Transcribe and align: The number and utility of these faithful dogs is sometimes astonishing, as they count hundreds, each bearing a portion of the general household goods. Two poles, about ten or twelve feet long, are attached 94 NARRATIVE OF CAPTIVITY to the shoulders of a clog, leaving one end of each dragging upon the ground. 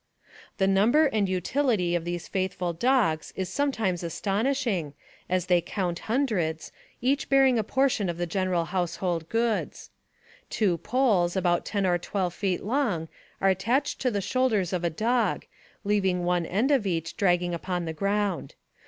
The 0.57 0.65
number 0.65 1.05
and 1.05 1.29
utility 1.29 1.93
of 1.93 2.05
these 2.05 2.27
faithful 2.27 2.73
dogs 2.73 3.31
is 3.35 3.49
sometimes 3.49 4.01
astonishing, 4.01 4.95
as 5.29 5.45
they 5.45 5.61
count 5.61 5.99
hundreds, 6.09 6.71
each 7.01 7.29
bearing 7.29 7.59
a 7.59 7.63
portion 7.63 8.09
of 8.09 8.17
the 8.17 8.25
general 8.25 8.65
household 8.65 9.29
goods. 9.29 9.91
Two 10.49 10.79
poles, 10.79 11.35
about 11.35 11.65
ten 11.65 11.85
or 11.85 11.99
twelve 11.99 12.33
feet 12.33 12.63
long, 12.63 13.09
are 13.39 13.49
attached 13.49 14.03
94 14.03 14.11
NARRATIVE 14.11 14.17
OF 14.17 14.23
CAPTIVITY 14.23 14.23
to 14.23 14.27
the 14.27 14.31
shoulders 14.31 14.73
of 14.73 14.83
a 14.83 14.89
clog, 14.89 15.45
leaving 15.83 16.23
one 16.23 16.47
end 16.47 16.71
of 16.71 16.87
each 16.87 17.15
dragging 17.15 17.53
upon 17.53 17.85
the 17.85 17.93
ground. 17.93 18.55